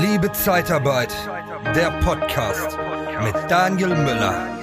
Liebe 0.00 0.32
Zeitarbeit, 0.32 1.14
der 1.76 1.92
Podcast 2.00 2.76
mit 3.22 3.34
Daniel 3.48 3.90
Müller. 3.90 4.58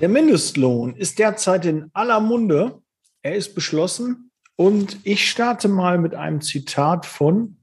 Der 0.00 0.08
Mindestlohn 0.10 0.96
ist 0.96 1.18
derzeit 1.18 1.64
in 1.64 1.90
aller 1.94 2.20
Munde. 2.20 2.82
Er 3.22 3.36
ist 3.36 3.54
beschlossen 3.54 4.30
und 4.56 4.98
ich 5.04 5.30
starte 5.30 5.68
mal 5.68 5.96
mit 5.96 6.14
einem 6.14 6.42
Zitat 6.42 7.06
von 7.06 7.56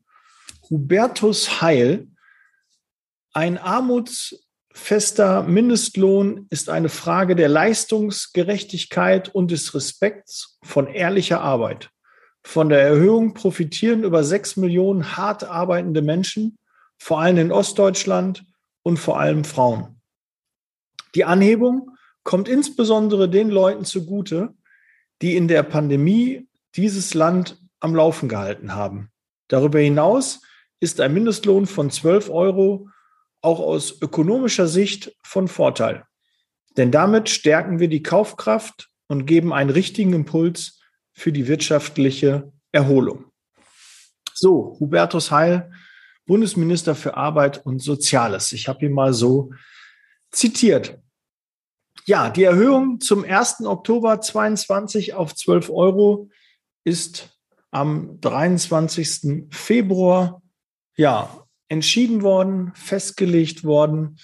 Hubertus 0.71 1.61
Heil. 1.61 2.07
Ein 3.31 3.59
armutsfester 4.77 5.43
Mindestlohn 5.43 6.45
ist 6.51 6.69
eine 6.69 6.89
Frage 6.89 7.35
der 7.35 7.49
Leistungsgerechtigkeit 7.49 9.27
und 9.33 9.49
des 9.49 9.73
Respekts 9.73 10.59
von 10.63 10.87
ehrlicher 10.87 11.41
Arbeit. 11.41 11.89
Von 12.43 12.69
der 12.69 12.81
Erhöhung 12.81 13.33
profitieren 13.33 14.03
über 14.03 14.23
sechs 14.23 14.55
Millionen 14.55 15.17
hart 15.17 15.43
arbeitende 15.43 16.03
Menschen, 16.03 16.57
vor 16.99 17.19
allem 17.19 17.37
in 17.37 17.51
Ostdeutschland 17.51 18.45
und 18.83 18.97
vor 18.97 19.19
allem 19.19 19.43
Frauen. 19.45 19.99
Die 21.15 21.25
Anhebung 21.25 21.97
kommt 22.23 22.47
insbesondere 22.47 23.27
den 23.27 23.49
Leuten 23.49 23.83
zugute, 23.83 24.53
die 25.23 25.35
in 25.35 25.47
der 25.47 25.63
Pandemie 25.63 26.47
dieses 26.75 27.15
Land 27.15 27.59
am 27.79 27.95
Laufen 27.95 28.29
gehalten 28.29 28.75
haben. 28.75 29.09
Darüber 29.47 29.79
hinaus 29.79 30.41
ist 30.79 31.01
ein 31.01 31.13
Mindestlohn 31.13 31.65
von 31.65 31.89
12 31.89 32.29
Euro 32.29 32.89
auch 33.41 33.59
aus 33.59 34.01
ökonomischer 34.01 34.67
Sicht 34.67 35.15
von 35.23 35.47
Vorteil. 35.47 36.05
Denn 36.75 36.91
damit 36.91 37.29
stärken 37.29 37.79
wir 37.79 37.87
die 37.87 38.03
Kaufkraft 38.03 38.89
und 39.07 39.25
geben 39.25 39.53
einen 39.53 39.69
richtigen 39.69 40.13
Impuls 40.13 40.79
für 41.13 41.31
die 41.31 41.47
wirtschaftliche 41.47 42.51
Erholung. 42.71 43.25
So, 44.33 44.77
Hubertus 44.79 45.31
Heil, 45.31 45.71
Bundesminister 46.25 46.93
für 46.93 47.15
Arbeit 47.15 47.65
und 47.65 47.79
Soziales. 47.79 48.51
Ich 48.51 48.67
habe 48.67 48.85
ihn 48.85 48.93
mal 48.93 49.13
so 49.13 49.51
zitiert. 50.31 50.99
Ja, 52.05 52.29
die 52.29 52.43
Erhöhung 52.43 52.99
zum 52.99 53.23
1. 53.23 53.65
Oktober 53.65 54.21
22 54.21 55.13
auf 55.13 55.33
12 55.33 55.69
Euro 55.69 56.29
ist 56.83 57.37
am 57.71 58.19
23. 58.21 59.47
Februar 59.49 60.41
ja, 60.97 61.46
entschieden 61.69 62.21
worden, 62.21 62.71
festgelegt 62.75 63.63
worden. 63.63 64.17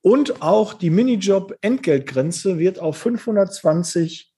Und 0.00 0.42
auch 0.42 0.74
die 0.74 0.90
Minijob-Entgeltgrenze 0.90 2.58
wird 2.58 2.78
auf 2.78 2.96
520 2.98 4.32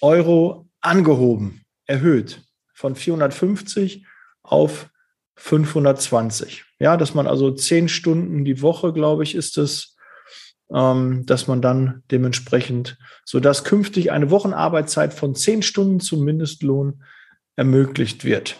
Euro 0.00 0.68
angehoben, 0.80 1.62
erhöht 1.86 2.42
von 2.74 2.94
450 2.94 4.06
auf 4.42 4.90
520. 5.36 6.64
Ja, 6.78 6.96
dass 6.96 7.14
man 7.14 7.26
also 7.26 7.50
zehn 7.52 7.88
Stunden 7.88 8.44
die 8.44 8.62
Woche, 8.62 8.92
glaube 8.92 9.22
ich, 9.22 9.34
ist 9.34 9.58
es, 9.58 9.96
ähm, 10.72 11.24
dass 11.26 11.46
man 11.46 11.62
dann 11.62 12.02
dementsprechend, 12.10 12.98
sodass 13.24 13.64
künftig 13.64 14.12
eine 14.12 14.30
Wochenarbeitszeit 14.30 15.14
von 15.14 15.34
zehn 15.34 15.62
Stunden 15.62 16.00
zum 16.00 16.24
Mindestlohn 16.24 17.02
ermöglicht 17.56 18.24
wird. 18.24 18.56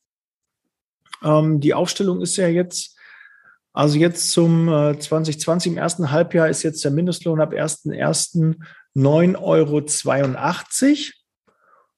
Ähm, 1.24 1.60
die 1.60 1.74
Aufstellung 1.74 2.22
ist 2.22 2.36
ja 2.36 2.48
jetzt, 2.48 2.96
also 3.74 3.98
jetzt 3.98 4.32
zum 4.32 4.70
äh, 4.70 4.98
2020 4.98 5.72
im 5.72 5.78
ersten 5.78 6.12
Halbjahr 6.12 6.48
ist 6.48 6.64
jetzt 6.64 6.84
der 6.84 6.92
Mindestlohn 6.92 7.42
ab 7.42 7.54
1.1. 7.54 8.56
9,82 8.96 9.40
Euro 9.40 9.84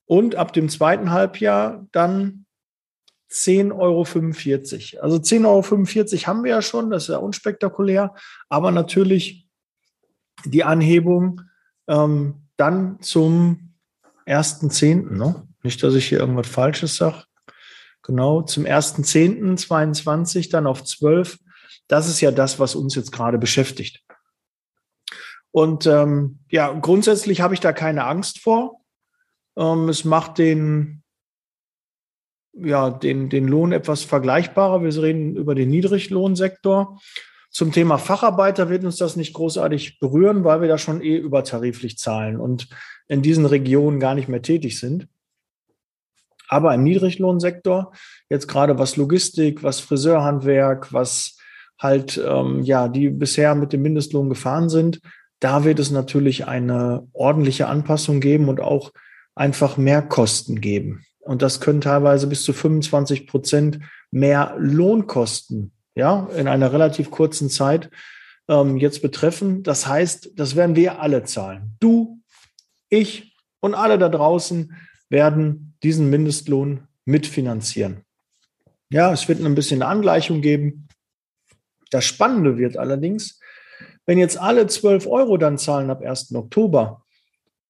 und 0.06 0.36
ab 0.36 0.53
dem 0.53 0.69
zweiten 0.69 1.12
Halbjahr 1.12 1.86
dann 1.91 2.46
10,45 3.31 4.96
Euro. 4.96 5.03
Also 5.03 5.18
10,45 5.18 6.13
Euro 6.13 6.28
haben 6.28 6.44
wir 6.44 6.52
ja 6.52 6.62
schon, 6.62 6.90
das 6.90 7.03
ist 7.03 7.09
ja 7.09 7.18
unspektakulär, 7.18 8.13
aber 8.47 8.72
natürlich 8.72 9.50
die 10.46 10.63
Anhebung 10.63 11.42
ähm, 11.88 12.47
dann 12.56 13.02
zum 13.02 13.74
1.10. 14.25 15.12
Ne? 15.12 15.47
Nicht, 15.63 15.84
dass 15.84 15.96
ich 15.96 16.07
hier 16.07 16.19
irgendwas 16.19 16.47
Falsches 16.47 16.96
sage. 16.96 17.24
Genau, 18.03 18.44
zum 18.44 18.66
1.10.22 18.66 20.52
dann 20.52 20.68
auf 20.68 20.84
12. 20.84 21.40
Das 21.88 22.09
ist 22.09 22.22
ja 22.22 22.31
das, 22.31 22.59
was 22.59 22.75
uns 22.75 22.96
jetzt 22.96 23.12
gerade 23.12 23.38
beschäftigt. 23.38 24.03
Und 25.51 25.85
ähm, 25.85 26.40
ja, 26.50 26.73
grundsätzlich 26.73 27.41
habe 27.41 27.53
ich 27.53 27.59
da 27.59 27.72
keine 27.72 28.06
Angst 28.06 28.40
vor. 28.40 28.81
Ähm, 29.56 29.88
es 29.88 30.03
macht 30.03 30.38
den, 30.38 31.03
ja, 32.53 32.90
den, 32.90 33.29
den 33.29 33.47
Lohn 33.47 33.72
etwas 33.72 34.03
vergleichbarer. 34.03 34.84
Wir 34.84 35.01
reden 35.01 35.38
über 35.38 35.56
den 35.56 35.69
Niedriglohnsektor. 35.69 37.00
Zum 37.51 37.72
Thema 37.72 37.97
Facharbeiter 37.97 38.69
wird 38.69 38.84
uns 38.84 38.97
das 38.97 39.16
nicht 39.16 39.34
großartig 39.34 40.00
berühren, 40.00 40.44
weil 40.44 40.59
wir 40.59 40.68
da 40.68 40.78
schon 40.78 41.01
eh 41.01 41.16
übertariflich 41.16 41.97
zahlen 41.97 42.38
und 42.38 42.68
in 43.07 43.22
diesen 43.22 43.45
Regionen 43.45 44.01
gar 44.01 44.13
nicht 44.13 44.28
mehr 44.28 44.41
tätig 44.41 44.78
sind. 44.78 45.07
Aber 46.50 46.74
im 46.74 46.84
Niedriglohnsektor, 46.84 47.94
jetzt 48.29 48.47
gerade 48.47 48.78
was 48.78 48.97
Logistik, 48.97 49.63
was 49.63 49.79
Friseurhandwerk, 49.79 50.91
was 50.91 51.38
halt, 51.80 52.22
ähm, 52.25 52.62
ja, 52.62 52.88
die 52.88 53.09
bisher 53.09 53.56
mit 53.56 53.74
dem 53.74 53.81
Mindestlohn 53.81 54.30
gefahren 54.30 54.69
sind, 54.69 55.02
da 55.40 55.63
wird 55.63 55.80
es 55.80 55.91
natürlich 55.91 56.47
eine 56.47 57.08
ordentliche 57.13 57.68
Anpassung 57.68 58.19
geben 58.19 58.47
und 58.47 58.62
auch 58.62 58.91
einfach 59.36 59.78
mehr 59.78 60.02
Kosten 60.02 60.62
geben. 60.62 61.06
Und 61.19 61.41
das 61.41 61.59
können 61.59 61.81
teilweise 61.81 62.28
bis 62.28 62.44
zu 62.44 62.53
25 62.53 63.28
Prozent 63.28 63.80
mehr 64.12 64.56
Lohnkosten 64.58 65.72
ja, 65.96 66.28
in 66.36 66.47
einer 66.47 66.72
relativ 66.72 67.09
kurzen 67.09 67.50
Zeit 67.50 67.90
ähm, 68.47 68.78
jetzt 68.78 69.02
betreffen. 69.02 69.63
Das 69.63 69.88
heißt, 69.88 70.31
das 70.36 70.56
werden 70.56 70.75
wir 70.75 71.02
alle 71.02 71.24
zahlen. 71.24 71.75
Du, 71.80 72.19
ich 72.90 73.36
und 73.59 73.74
alle 73.74 73.97
da 73.97 74.09
draußen 74.09 74.75
werden 75.09 75.75
diesen 75.84 76.09
Mindestlohn 76.09 76.88
mitfinanzieren. 77.06 78.02
Ja, 78.90 79.12
es 79.12 79.28
wird 79.28 79.44
ein 79.44 79.56
bisschen 79.56 79.81
eine 79.81 79.92
Angleichung 79.92 80.42
geben. 80.42 80.84
Das 81.91 82.06
Spannende 82.06 82.57
wird 82.57 82.78
allerdings, 82.78 83.40
wenn 84.06 84.18
jetzt 84.18 84.40
alle 84.40 84.68
12 84.68 85.07
Euro 85.07 85.38
dann 85.38 85.57
zahlen 85.57 85.90
ab 85.90 86.01
1. 86.03 86.34
Oktober, 86.35 87.03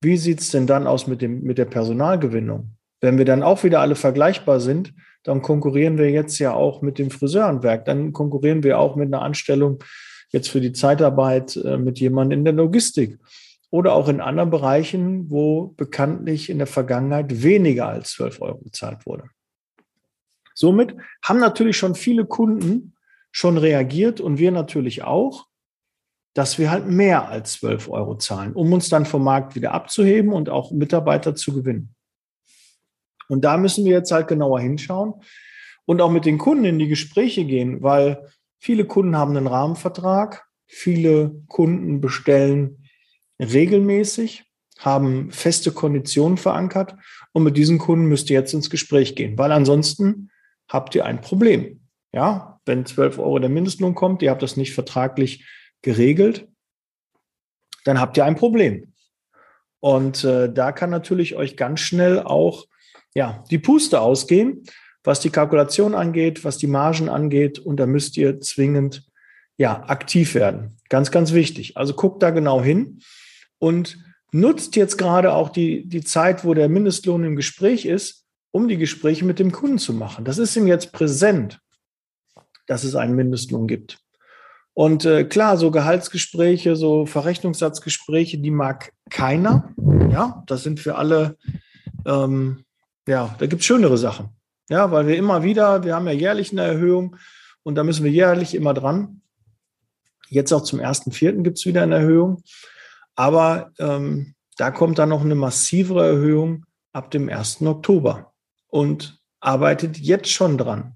wie 0.02 0.18
sieht 0.18 0.42
es 0.42 0.52
denn 0.52 0.68
dann 0.68 0.88
aus 0.88 1.08
mit, 1.08 1.22
dem, 1.22 1.44
mit 1.44 1.58
der 1.58 1.66
Personalgewinnung? 1.66 2.72
Wenn 3.02 3.18
wir 3.18 3.25
dann 3.25 3.44
auch 3.44 3.64
wieder 3.64 3.81
alle 3.81 3.96
vergleichbar 3.96 4.59
sind, 4.59 4.94
dann 5.24 5.42
konkurrieren 5.42 5.98
wir 5.98 6.09
jetzt 6.12 6.38
ja 6.40 6.54
auch 6.54 6.81
mit 6.81 7.00
dem 7.00 7.09
Friseurhandwerk. 7.09 7.86
Dann 7.86 8.14
konkurrieren 8.14 8.64
wir 8.64 8.80
auch 8.80 8.96
mit 8.96 9.08
einer 9.08 9.22
Anstellung 9.22 9.84
jetzt 10.31 10.50
für 10.50 10.62
die 10.62 10.74
Zeitarbeit 10.74 11.56
äh, 11.56 11.78
mit 11.78 12.00
jemandem 12.00 12.40
in 12.40 12.46
der 12.46 12.54
Logistik 12.54 13.18
oder 13.70 13.94
auch 13.94 14.08
in 14.08 14.22
anderen 14.22 14.50
Bereichen, 14.50 15.30
wo 15.30 15.74
bekanntlich 15.78 16.50
in 16.50 16.57
der 16.57 16.68
Vergangenheit 16.68 17.44
weniger 17.44 17.88
als 17.88 18.12
12 18.12 18.42
Euro 18.42 18.57
gezahlt 18.60 19.06
wurde. 19.06 19.24
Somit 20.54 20.95
haben 21.24 21.39
natürlich 21.39 21.78
schon 21.78 21.95
viele 21.95 22.25
Kunden 22.25 22.94
schon 23.36 23.58
reagiert 23.58 24.22
und 24.22 24.38
wir 24.38 24.50
natürlich 24.52 25.04
auch, 25.04 25.48
dass 26.34 26.58
wir 26.58 26.72
halt 26.72 26.88
mehr 26.88 27.28
als 27.28 27.60
12 27.60 27.90
Euro 27.90 28.16
zahlen, 28.18 28.54
um 28.54 28.72
uns 28.72 28.88
dann 28.88 29.06
vom 29.06 29.26
Markt 29.26 29.56
wieder 29.56 29.74
abzuheben 29.74 30.32
und 30.32 30.50
auch 30.50 30.72
Mitarbeiter 30.72 31.36
zu 31.36 31.54
gewinnen. 31.54 31.94
Und 33.28 33.44
da 33.44 33.58
müssen 33.58 33.84
wir 33.84 33.92
jetzt 33.92 34.14
halt 34.14 34.30
genauer 34.30 34.62
hinschauen 34.62 35.16
und 35.84 36.02
auch 36.02 36.12
mit 36.12 36.26
den 36.26 36.38
Kunden 36.38 36.64
in 36.64 36.80
die 36.80 36.88
Gespräche 36.88 37.44
gehen, 37.44 37.84
weil 37.84 38.26
viele 38.58 38.86
Kunden 38.86 39.18
haben 39.18 39.36
einen 39.36 39.48
Rahmenvertrag, 39.48 40.46
viele 40.66 41.36
Kunden 41.50 42.00
bestellen 42.00 42.88
regelmäßig, 43.42 44.46
haben 44.80 45.30
feste 45.32 45.74
Konditionen 45.74 46.38
verankert 46.38 46.96
und 47.34 47.44
mit 47.44 47.58
diesen 47.58 47.80
Kunden 47.80 48.06
müsst 48.06 48.30
ihr 48.30 48.40
jetzt 48.40 48.54
ins 48.54 48.70
Gespräch 48.70 49.14
gehen, 49.14 49.38
weil 49.38 49.52
ansonsten 49.52 50.32
habt 50.70 50.96
ihr 50.96 51.06
ein 51.06 51.20
Problem. 51.20 51.82
Ja, 52.14 52.55
wenn 52.65 52.85
12 52.85 53.19
Euro 53.19 53.39
der 53.39 53.50
Mindestlohn 53.50 53.95
kommt, 53.95 54.21
ihr 54.21 54.31
habt 54.31 54.41
das 54.41 54.57
nicht 54.57 54.73
vertraglich 54.73 55.45
geregelt, 55.81 56.47
dann 57.83 58.00
habt 58.00 58.17
ihr 58.17 58.25
ein 58.25 58.35
Problem. 58.35 58.94
Und 59.79 60.23
äh, 60.23 60.51
da 60.51 60.71
kann 60.71 60.89
natürlich 60.89 61.35
euch 61.35 61.57
ganz 61.57 61.79
schnell 61.79 62.19
auch 62.19 62.65
ja, 63.13 63.44
die 63.51 63.59
Puste 63.59 64.01
ausgehen, 64.01 64.63
was 65.03 65.19
die 65.19 65.29
Kalkulation 65.29 65.94
angeht, 65.94 66.44
was 66.44 66.57
die 66.57 66.67
Margen 66.67 67.07
angeht. 67.07 67.59
Und 67.59 67.77
da 67.77 67.85
müsst 67.85 68.17
ihr 68.17 68.41
zwingend 68.41 69.06
ja, 69.57 69.83
aktiv 69.88 70.33
werden. 70.35 70.77
Ganz, 70.89 71.12
ganz 71.12 71.33
wichtig. 71.33 71.77
Also 71.77 71.94
guckt 71.94 72.23
da 72.23 72.31
genau 72.31 72.62
hin 72.63 73.00
und 73.59 73.97
nutzt 74.31 74.75
jetzt 74.75 74.97
gerade 74.97 75.33
auch 75.33 75.50
die, 75.50 75.88
die 75.88 76.03
Zeit, 76.03 76.44
wo 76.44 76.53
der 76.53 76.67
Mindestlohn 76.67 77.23
im 77.23 77.35
Gespräch 77.35 77.85
ist, 77.85 78.25
um 78.51 78.67
die 78.67 78.77
Gespräche 78.77 79.23
mit 79.23 79.39
dem 79.39 79.51
Kunden 79.51 79.77
zu 79.77 79.94
machen. 79.94 80.25
Das 80.25 80.38
ist 80.38 80.56
ihm 80.56 80.67
jetzt 80.67 80.91
präsent, 80.91 81.59
dass 82.67 82.83
es 82.83 82.95
einen 82.95 83.15
Mindestlohn 83.15 83.67
gibt. 83.67 84.00
Und 84.73 85.06
äh, 85.06 85.23
klar, 85.23 85.57
so 85.57 85.71
Gehaltsgespräche, 85.71 86.75
so 86.75 87.06
Verrechnungssatzgespräche, 87.06 88.39
die 88.39 88.51
mag 88.51 88.91
keiner. 89.09 89.69
Ja, 90.12 90.44
das 90.47 90.63
sind 90.63 90.81
für 90.81 90.95
alle, 90.95 91.38
ähm, 92.06 92.65
ja, 93.07 93.33
da 93.39 93.45
gibt 93.47 93.62
es 93.62 93.65
schönere 93.65 93.97
Sachen. 93.97 94.29
Ja, 94.69 94.91
weil 94.91 95.07
wir 95.07 95.15
immer 95.15 95.44
wieder, 95.44 95.83
wir 95.83 95.95
haben 95.95 96.07
ja 96.07 96.13
jährlich 96.13 96.51
eine 96.51 96.63
Erhöhung 96.63 97.15
und 97.63 97.75
da 97.75 97.83
müssen 97.83 98.03
wir 98.03 98.12
jährlich 98.12 98.53
immer 98.53 98.73
dran. 98.73 99.21
Jetzt 100.27 100.51
auch 100.51 100.63
zum 100.63 100.79
1.4. 100.79 101.44
gibt 101.44 101.57
es 101.59 101.65
wieder 101.65 101.83
eine 101.83 101.95
Erhöhung. 101.95 102.41
Aber 103.15 103.71
ähm, 103.79 104.35
da 104.57 104.71
kommt 104.71 105.00
dann 105.00 105.09
noch 105.09 105.21
eine 105.21 105.35
massivere 105.35 106.06
Erhöhung 106.07 106.65
ab 106.94 107.12
dem 107.12 107.29
1. 107.29 107.62
Oktober 107.62 108.33
und 108.67 109.19
arbeitet 109.39 109.97
jetzt 109.97 110.31
schon 110.31 110.57
dran. 110.57 110.95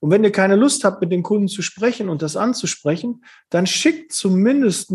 Und 0.00 0.10
wenn 0.10 0.24
ihr 0.24 0.32
keine 0.32 0.56
Lust 0.56 0.84
habt, 0.84 1.00
mit 1.02 1.12
den 1.12 1.22
Kunden 1.22 1.48
zu 1.48 1.62
sprechen 1.62 2.08
und 2.08 2.22
das 2.22 2.36
anzusprechen, 2.36 3.24
dann 3.50 3.66
schickt 3.66 4.12
zumindest 4.12 4.92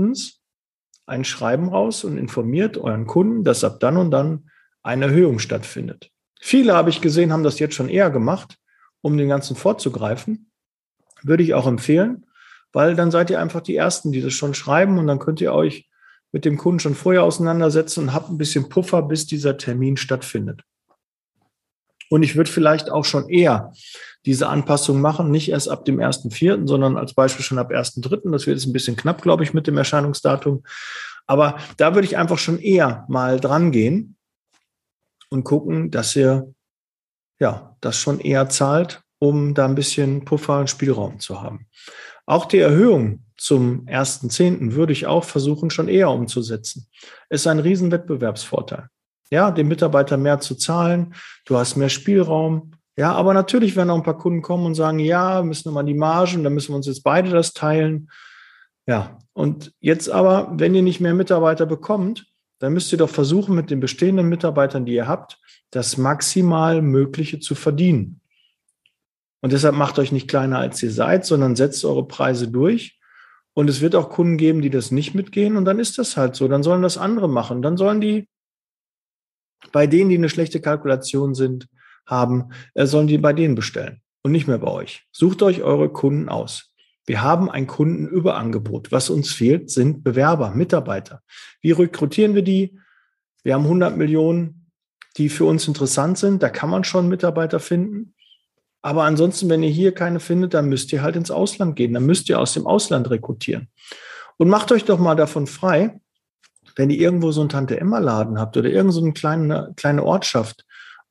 ein 1.06 1.24
Schreiben 1.24 1.70
raus 1.70 2.04
und 2.04 2.18
informiert 2.18 2.78
euren 2.78 3.06
Kunden, 3.06 3.44
dass 3.44 3.64
ab 3.64 3.80
dann 3.80 3.98
und 3.98 4.12
dann 4.12 4.50
eine 4.82 5.06
Erhöhung 5.06 5.40
stattfindet. 5.40 6.12
Viele 6.40 6.74
habe 6.74 6.90
ich 6.90 7.02
gesehen, 7.02 7.32
haben 7.32 7.44
das 7.44 7.60
jetzt 7.60 7.76
schon 7.76 7.90
eher 7.90 8.10
gemacht, 8.10 8.58
um 9.02 9.18
den 9.18 9.30
ganzen 9.30 9.56
vorzugreifen. 9.56 10.52
Würde 11.22 11.44
ich 11.44 11.54
auch 11.54 11.68
empfehlen, 11.68 12.26
weil 12.74 12.96
dann 12.96 13.12
seid 13.12 13.30
ihr 13.30 13.40
einfach 13.40 13.62
die 13.62 13.76
Ersten, 13.76 14.12
die 14.12 14.22
das 14.22 14.34
schon 14.34 14.54
schreiben 14.54 14.98
und 14.98 15.08
dann 15.08 15.20
könnt 15.20 15.42
ihr 15.42 15.54
euch 15.54 15.90
mit 16.32 16.46
dem 16.46 16.58
Kunden 16.58 16.80
schon 16.80 16.96
vorher 16.96 17.24
auseinandersetzen 17.24 18.02
und 18.02 18.14
habt 18.14 18.30
ein 18.30 18.38
bisschen 18.38 18.70
Puffer, 18.70 19.02
bis 19.04 19.26
dieser 19.26 19.58
Termin 19.58 19.98
stattfindet. 19.98 20.64
Und 22.10 22.24
ich 22.24 22.36
würde 22.36 22.52
vielleicht 22.52 22.92
auch 22.92 23.06
schon 23.06 23.30
eher 23.30 23.74
diese 24.26 24.48
Anpassung 24.48 25.02
machen, 25.02 25.30
nicht 25.30 25.50
erst 25.50 25.70
ab 25.70 25.86
dem 25.86 26.00
1.4., 26.00 26.68
sondern 26.68 26.98
als 26.98 27.14
Beispiel 27.14 27.46
schon 27.46 27.60
ab 27.60 27.72
1.3. 27.72 28.32
Das 28.32 28.48
wird 28.48 28.58
jetzt 28.58 28.66
ein 28.66 28.74
bisschen 28.74 28.96
knapp, 28.96 29.22
glaube 29.22 29.44
ich, 29.44 29.54
mit 29.54 29.68
dem 29.68 29.78
Erscheinungsdatum. 29.78 30.64
Aber 31.28 31.58
da 31.78 31.96
würde 31.96 32.08
ich 32.08 32.18
einfach 32.18 32.38
schon 32.38 32.60
eher 32.60 33.06
mal 33.08 33.40
dran 33.40 33.72
gehen 33.72 34.16
und 35.30 35.44
gucken, 35.44 35.92
dass 35.92 36.16
ihr 36.16 36.54
ja 37.40 37.76
das 37.82 37.98
schon 37.98 38.20
eher 38.20 38.50
zahlt, 38.50 39.02
um 39.20 39.54
da 39.54 39.66
ein 39.66 39.76
bisschen 39.76 40.26
Puffer 40.26 40.60
und 40.60 40.70
Spielraum 40.70 41.20
zu 41.20 41.42
haben. 41.42 41.68
Auch 42.26 42.46
die 42.46 42.60
Erhöhung 42.60 43.24
zum 43.38 43.86
1.10. 43.86 44.74
würde 44.74 44.94
ich 44.94 45.08
auch 45.08 45.24
versuchen, 45.24 45.70
schon 45.70 45.88
eher 45.88 46.10
umzusetzen. 46.10 46.88
Ist 47.30 47.48
ein 47.48 47.60
Riesenwettbewerbsvorteil. 47.60 48.90
Ja, 49.32 49.52
dem 49.52 49.68
Mitarbeiter 49.68 50.18
mehr 50.18 50.40
zu 50.40 50.56
zahlen, 50.56 51.16
du 51.46 51.58
hast 51.58 51.76
mehr 51.76 51.90
Spielraum, 51.90 52.72
ja, 52.98 53.12
aber 53.12 53.34
natürlich 53.34 53.76
werden 53.76 53.90
auch 53.90 53.98
ein 53.98 54.04
paar 54.04 54.18
Kunden 54.18 54.42
kommen 54.42 54.66
und 54.66 54.76
sagen, 54.76 55.00
ja, 55.00 55.44
müssen 55.44 55.66
wir 55.66 55.74
mal 55.74 55.84
die 55.84 55.94
Margen, 55.94 56.44
dann 56.44 56.54
müssen 56.54 56.70
wir 56.70 56.78
uns 56.78 56.88
jetzt 56.88 57.04
beide 57.04 57.30
das 57.30 57.54
teilen. 57.54 58.10
Ja, 58.88 59.18
und 59.34 59.74
jetzt 59.82 60.10
aber, 60.10 60.54
wenn 60.54 60.76
ihr 60.76 60.82
nicht 60.82 61.02
mehr 61.02 61.14
Mitarbeiter 61.14 61.66
bekommt, 61.66 62.28
dann 62.60 62.72
müsst 62.72 62.92
ihr 62.92 62.98
doch 62.98 63.10
versuchen, 63.10 63.54
mit 63.54 63.70
den 63.70 63.82
bestehenden 63.82 64.30
Mitarbeitern, 64.30 64.86
die 64.86 64.94
ihr 64.94 65.08
habt, 65.08 65.40
das 65.72 65.98
maximal 65.98 66.82
Mögliche 66.82 67.40
zu 67.40 67.54
verdienen. 67.54 68.22
Und 69.42 69.52
deshalb 69.52 69.76
macht 69.76 70.00
euch 70.00 70.12
nicht 70.12 70.30
kleiner, 70.30 70.60
als 70.60 70.82
ihr 70.82 70.92
seid, 70.92 71.26
sondern 71.26 71.56
setzt 71.56 71.84
eure 71.84 72.08
Preise 72.08 72.48
durch. 72.48 73.00
Und 73.54 73.70
es 73.70 73.82
wird 73.82 73.96
auch 73.96 74.10
Kunden 74.10 74.38
geben, 74.38 74.62
die 74.62 74.70
das 74.70 74.92
nicht 74.92 75.14
mitgehen. 75.14 75.58
Und 75.58 75.66
dann 75.66 75.80
ist 75.80 75.98
das 75.98 76.18
halt 76.18 76.36
so. 76.36 76.48
Dann 76.48 76.64
sollen 76.64 76.82
das 76.82 76.98
andere 76.98 77.30
machen. 77.30 77.62
Dann 77.62 77.78
sollen 77.78 78.02
die 78.02 78.28
bei 79.72 79.88
denen, 79.88 80.10
die 80.10 80.18
eine 80.18 80.30
schlechte 80.30 80.62
Kalkulation 80.62 81.36
sind, 81.36 81.68
haben, 82.06 82.50
äh, 82.74 82.86
sollen 82.86 83.08
die 83.08 83.18
bei 83.18 83.34
denen 83.34 83.56
bestellen 83.56 84.02
und 84.24 84.32
nicht 84.32 84.48
mehr 84.48 84.60
bei 84.60 84.72
euch. 84.72 85.04
Sucht 85.12 85.42
euch 85.42 85.62
eure 85.62 85.90
Kunden 85.90 86.30
aus. 86.30 86.72
Wir 87.06 87.22
haben 87.22 87.50
ein 87.50 87.68
Kundenüberangebot. 87.68 88.92
Was 88.92 89.10
uns 89.10 89.32
fehlt, 89.32 89.70
sind 89.70 90.04
Bewerber, 90.04 90.52
Mitarbeiter. 90.52 91.22
Wie 91.62 91.72
rekrutieren 91.72 92.34
wir 92.34 92.42
die? 92.42 92.80
Wir 93.44 93.54
haben 93.54 93.66
100 93.66 93.96
Millionen, 93.96 94.72
die 95.18 95.30
für 95.30 95.46
uns 95.46 95.68
interessant 95.68 96.18
sind. 96.18 96.42
Da 96.42 96.50
kann 96.50 96.70
man 96.70 96.84
schon 96.84 97.08
Mitarbeiter 97.08 97.60
finden. 97.60 98.16
Aber 98.82 99.04
ansonsten, 99.04 99.50
wenn 99.50 99.64
ihr 99.64 99.70
hier 99.70 99.94
keine 99.94 100.20
findet, 100.20 100.54
dann 100.54 100.70
müsst 100.70 100.92
ihr 100.94 101.04
halt 101.04 101.16
ins 101.16 101.32
Ausland 101.32 101.76
gehen. 101.76 101.94
Dann 101.94 102.06
müsst 102.06 102.28
ihr 102.30 102.40
aus 102.40 102.54
dem 102.54 102.66
Ausland 102.66 103.10
rekrutieren. 103.10 103.70
Und 104.38 104.50
macht 104.50 104.72
euch 104.72 104.86
doch 104.86 105.00
mal 105.00 105.16
davon 105.16 105.48
frei, 105.48 106.00
wenn 106.76 106.90
ihr 106.90 107.00
irgendwo 107.00 107.32
so 107.32 107.42
einen 107.42 107.50
Tante-Emma-Laden 107.50 108.40
habt 108.40 108.58
oder 108.58 108.70
irgend 108.70 108.94
so 108.94 109.02
eine 109.02 109.14
kleine, 109.14 109.74
kleine 109.76 110.04
Ortschaft, 110.04 110.66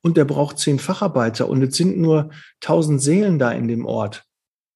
und 0.05 0.17
der 0.17 0.25
braucht 0.25 0.59
zehn 0.59 0.77
Facharbeiter 0.77 1.49
und 1.49 1.63
es 1.63 1.75
sind 1.77 1.97
nur 1.97 2.29
tausend 2.59 3.01
Seelen 3.01 3.39
da 3.39 3.51
in 3.51 3.67
dem 3.67 3.87
Ort. 3.87 4.23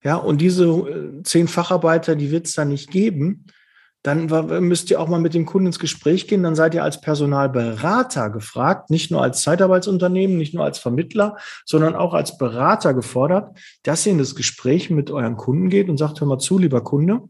Ja, 0.03 0.15
und 0.15 0.41
diese 0.41 0.65
äh, 0.65 1.21
zehn 1.21 1.47
Facharbeiter, 1.47 2.15
die 2.15 2.31
wird 2.31 2.47
es 2.47 2.55
da 2.55 2.65
nicht 2.65 2.89
geben. 2.89 3.45
Dann 4.01 4.25
müsst 4.67 4.89
ihr 4.89 4.99
auch 4.99 5.07
mal 5.07 5.19
mit 5.19 5.35
dem 5.35 5.45
Kunden 5.45 5.67
ins 5.67 5.77
Gespräch 5.77 6.27
gehen. 6.27 6.41
Dann 6.41 6.55
seid 6.55 6.73
ihr 6.73 6.83
als 6.83 6.99
Personalberater 6.99 8.31
gefragt, 8.31 8.89
nicht 8.89 9.11
nur 9.11 9.21
als 9.21 9.43
Zeitarbeitsunternehmen, 9.43 10.35
nicht 10.35 10.55
nur 10.55 10.63
als 10.63 10.79
Vermittler, 10.79 11.37
sondern 11.63 11.95
auch 11.95 12.15
als 12.15 12.39
Berater 12.39 12.95
gefordert, 12.95 13.55
dass 13.83 14.07
ihr 14.07 14.13
in 14.13 14.17
das 14.17 14.33
Gespräch 14.33 14.89
mit 14.89 15.11
euren 15.11 15.37
Kunden 15.37 15.69
geht 15.69 15.89
und 15.89 15.97
sagt, 15.97 16.21
hör 16.21 16.27
mal 16.27 16.39
zu, 16.39 16.57
lieber 16.57 16.81
Kunde, 16.81 17.21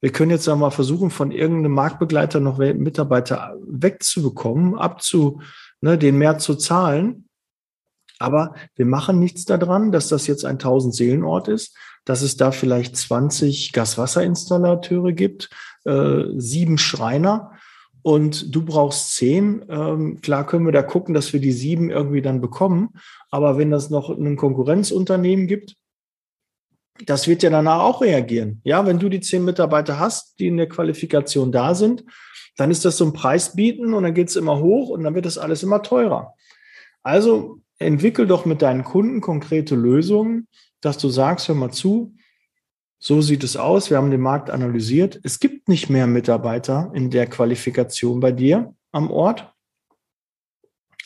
wir 0.00 0.12
können 0.12 0.30
jetzt 0.30 0.46
mal 0.46 0.70
versuchen, 0.70 1.10
von 1.10 1.30
irgendeinem 1.30 1.72
Marktbegleiter 1.72 2.40
noch 2.40 2.58
Mitarbeiter 2.58 3.56
wegzubekommen, 3.66 4.78
abzu, 4.78 5.42
ne, 5.80 5.98
den 5.98 6.16
mehr 6.16 6.38
zu 6.38 6.54
zahlen. 6.54 7.26
Aber 8.18 8.54
wir 8.76 8.86
machen 8.86 9.18
nichts 9.18 9.44
daran, 9.44 9.92
dass 9.92 10.08
das 10.08 10.26
jetzt 10.26 10.44
ein 10.44 10.56
1000 10.56 10.94
Seelenort 10.94 11.48
ist, 11.48 11.76
dass 12.04 12.22
es 12.22 12.36
da 12.36 12.50
vielleicht 12.50 12.96
20 12.96 13.72
Gaswasserinstallateure 13.72 15.12
gibt, 15.12 15.50
äh, 15.84 16.24
sieben 16.36 16.78
Schreiner 16.78 17.52
und 18.02 18.54
du 18.54 18.64
brauchst 18.64 19.14
zehn. 19.14 19.64
Ähm, 19.68 20.20
klar 20.20 20.46
können 20.46 20.66
wir 20.66 20.72
da 20.72 20.82
gucken, 20.82 21.14
dass 21.14 21.32
wir 21.32 21.40
die 21.40 21.52
sieben 21.52 21.90
irgendwie 21.90 22.22
dann 22.22 22.40
bekommen. 22.40 22.90
Aber 23.30 23.58
wenn 23.58 23.70
das 23.70 23.90
noch 23.90 24.10
ein 24.10 24.36
Konkurrenzunternehmen 24.36 25.46
gibt, 25.46 25.76
das 27.06 27.28
wird 27.28 27.42
ja 27.42 27.50
danach 27.50 27.80
auch 27.80 28.02
reagieren. 28.02 28.60
Ja, 28.64 28.86
wenn 28.86 28.98
du 28.98 29.08
die 29.08 29.20
zehn 29.20 29.44
Mitarbeiter 29.44 29.98
hast, 29.98 30.38
die 30.38 30.48
in 30.48 30.56
der 30.56 30.68
Qualifikation 30.68 31.52
da 31.52 31.74
sind, 31.74 32.04
dann 32.56 32.70
ist 32.70 32.84
das 32.84 32.96
so 32.96 33.06
ein 33.06 33.12
Preisbieten 33.12 33.94
und 33.94 34.02
dann 34.02 34.14
geht 34.14 34.28
es 34.28 34.36
immer 34.36 34.60
hoch 34.60 34.90
und 34.90 35.04
dann 35.04 35.14
wird 35.14 35.26
das 35.26 35.38
alles 35.38 35.62
immer 35.62 35.82
teurer. 35.82 36.34
Also 37.02 37.60
entwickel 37.78 38.26
doch 38.26 38.44
mit 38.44 38.62
deinen 38.62 38.84
Kunden 38.84 39.20
konkrete 39.20 39.74
Lösungen, 39.74 40.48
dass 40.80 40.98
du 40.98 41.08
sagst, 41.08 41.48
hör 41.48 41.54
mal 41.54 41.70
zu, 41.70 42.14
so 42.98 43.22
sieht 43.22 43.44
es 43.44 43.56
aus, 43.56 43.88
wir 43.88 43.96
haben 43.96 44.10
den 44.10 44.20
Markt 44.20 44.50
analysiert. 44.50 45.20
Es 45.22 45.40
gibt 45.40 45.68
nicht 45.68 45.88
mehr 45.88 46.06
Mitarbeiter 46.06 46.92
in 46.94 47.10
der 47.10 47.26
Qualifikation 47.26 48.20
bei 48.20 48.32
dir 48.32 48.74
am 48.92 49.10
Ort. 49.10 49.50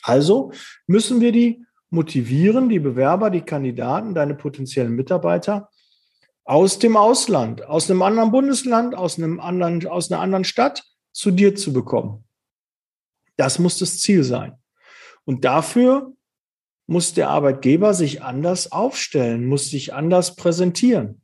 Also 0.02 0.50
müssen 0.88 1.20
wir 1.20 1.30
die 1.30 1.64
motivieren, 1.90 2.68
die 2.68 2.80
Bewerber, 2.80 3.30
die 3.30 3.42
Kandidaten, 3.42 4.14
deine 4.14 4.34
potenziellen 4.34 4.94
Mitarbeiter 4.94 5.70
aus 6.44 6.78
dem 6.78 6.96
Ausland, 6.96 7.64
aus 7.64 7.90
einem 7.90 8.02
anderen 8.02 8.30
Bundesland, 8.30 8.94
aus 8.94 9.18
einem 9.18 9.40
anderen, 9.40 9.86
aus 9.86 10.10
einer 10.10 10.20
anderen 10.20 10.44
Stadt 10.44 10.84
zu 11.12 11.30
dir 11.30 11.54
zu 11.54 11.72
bekommen. 11.72 12.24
Das 13.36 13.58
muss 13.58 13.78
das 13.78 14.00
Ziel 14.00 14.24
sein. 14.24 14.54
Und 15.24 15.44
dafür 15.44 16.12
muss 16.86 17.14
der 17.14 17.30
Arbeitgeber 17.30 17.94
sich 17.94 18.22
anders 18.22 18.70
aufstellen, 18.70 19.46
muss 19.46 19.70
sich 19.70 19.94
anders 19.94 20.36
präsentieren. 20.36 21.22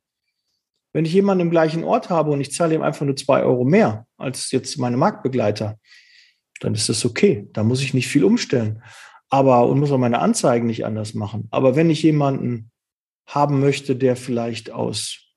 Wenn 0.92 1.04
ich 1.04 1.12
jemanden 1.12 1.42
im 1.42 1.50
gleichen 1.50 1.84
Ort 1.84 2.10
habe 2.10 2.30
und 2.30 2.40
ich 2.40 2.52
zahle 2.52 2.74
ihm 2.74 2.82
einfach 2.82 3.04
nur 3.04 3.14
zwei 3.14 3.42
Euro 3.42 3.64
mehr 3.64 4.06
als 4.16 4.50
jetzt 4.50 4.78
meine 4.78 4.96
Marktbegleiter, 4.96 5.78
dann 6.60 6.74
ist 6.74 6.88
das 6.88 7.04
okay. 7.04 7.46
Da 7.52 7.62
muss 7.62 7.82
ich 7.82 7.94
nicht 7.94 8.08
viel 8.08 8.24
umstellen. 8.24 8.82
Aber 9.28 9.68
und 9.68 9.78
muss 9.78 9.92
auch 9.92 9.98
meine 9.98 10.18
Anzeigen 10.18 10.66
nicht 10.66 10.84
anders 10.84 11.14
machen. 11.14 11.46
Aber 11.50 11.76
wenn 11.76 11.90
ich 11.90 12.02
jemanden 12.02 12.69
haben 13.30 13.60
möchte, 13.60 13.96
der 13.96 14.16
vielleicht 14.16 14.70
aus 14.70 15.34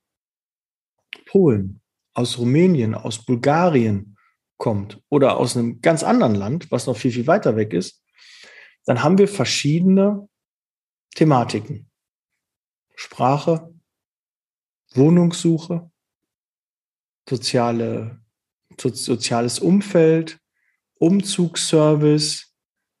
Polen, 1.26 1.80
aus 2.12 2.38
Rumänien, 2.38 2.94
aus 2.94 3.24
Bulgarien, 3.24 4.14
kommt 4.56 5.02
oder 5.08 5.36
aus 5.36 5.56
einem 5.56 5.80
ganz 5.80 6.02
anderen 6.02 6.34
Land, 6.34 6.70
was 6.70 6.86
noch 6.86 6.96
viel, 6.96 7.12
viel 7.12 7.26
weiter 7.26 7.56
weg 7.56 7.72
ist, 7.72 8.02
dann 8.86 9.02
haben 9.02 9.18
wir 9.18 9.28
verschiedene 9.28 10.28
Thematiken. 11.14 11.90
Sprache, 12.94 13.74
Wohnungssuche, 14.94 15.90
soziale, 17.28 18.20
soziales 18.78 19.58
Umfeld, 19.58 20.38
Umzugsservice, 20.94 22.54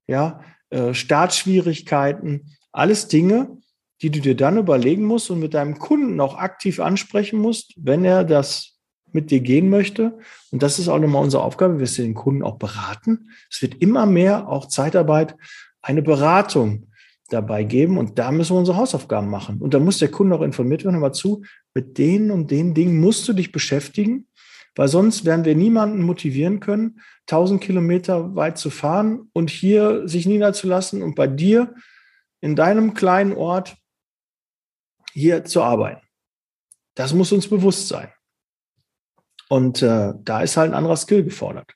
ja, 0.06 0.44
äh, 0.70 0.92
Startschwierigkeiten, 0.92 2.56
alles 2.72 3.06
Dinge, 3.08 3.56
die 4.02 4.10
du 4.10 4.20
dir 4.20 4.36
dann 4.36 4.58
überlegen 4.58 5.04
musst 5.04 5.30
und 5.30 5.40
mit 5.40 5.54
deinem 5.54 5.78
Kunden 5.78 6.20
auch 6.20 6.36
aktiv 6.36 6.80
ansprechen 6.80 7.38
musst, 7.38 7.74
wenn 7.76 8.04
er 8.04 8.24
das 8.24 8.74
mit 9.12 9.30
dir 9.30 9.40
gehen 9.40 9.70
möchte. 9.70 10.18
Und 10.50 10.62
das 10.62 10.78
ist 10.78 10.88
auch 10.88 10.98
nochmal 10.98 11.22
unsere 11.22 11.42
Aufgabe. 11.42 11.78
Wir 11.78 11.86
den 11.86 12.14
Kunden 12.14 12.42
auch 12.42 12.58
beraten. 12.58 13.30
Es 13.50 13.62
wird 13.62 13.80
immer 13.80 14.06
mehr 14.06 14.48
auch 14.48 14.66
Zeitarbeit 14.66 15.36
eine 15.80 16.02
Beratung 16.02 16.88
dabei 17.30 17.64
geben. 17.64 17.96
Und 17.96 18.18
da 18.18 18.32
müssen 18.32 18.54
wir 18.54 18.58
unsere 18.58 18.76
Hausaufgaben 18.76 19.30
machen. 19.30 19.60
Und 19.60 19.72
da 19.72 19.78
muss 19.78 19.98
der 19.98 20.10
Kunde 20.10 20.36
auch 20.36 20.42
informiert 20.42 20.84
werden. 20.84 20.94
Hör 20.94 21.00
mal 21.00 21.12
zu, 21.12 21.42
mit 21.74 21.96
denen 21.96 22.30
und 22.30 22.50
den 22.50 22.74
Dingen 22.74 23.00
musst 23.00 23.26
du 23.28 23.32
dich 23.32 23.52
beschäftigen, 23.52 24.26
weil 24.74 24.88
sonst 24.88 25.24
werden 25.24 25.44
wir 25.44 25.54
niemanden 25.54 26.02
motivieren 26.02 26.58
können, 26.58 27.00
1000 27.28 27.60
Kilometer 27.60 28.34
weit 28.34 28.58
zu 28.58 28.70
fahren 28.70 29.28
und 29.32 29.48
hier 29.48 30.08
sich 30.08 30.26
niederzulassen 30.26 31.02
und 31.02 31.14
bei 31.14 31.26
dir 31.26 31.74
in 32.40 32.56
deinem 32.56 32.94
kleinen 32.94 33.32
Ort 33.32 33.76
hier 35.14 35.44
zu 35.44 35.62
arbeiten. 35.62 36.02
Das 36.94 37.14
muss 37.14 37.32
uns 37.32 37.48
bewusst 37.48 37.88
sein. 37.88 38.12
Und 39.48 39.82
äh, 39.82 40.12
da 40.22 40.40
ist 40.40 40.56
halt 40.56 40.72
ein 40.72 40.76
anderer 40.76 40.96
Skill 40.96 41.24
gefordert. 41.24 41.72